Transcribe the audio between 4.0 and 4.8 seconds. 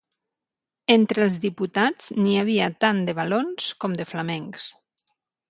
de flamencs.